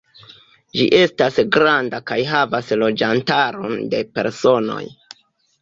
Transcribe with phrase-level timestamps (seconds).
[0.77, 4.83] Ĝi estas granda kaj havas loĝantaron de personoj.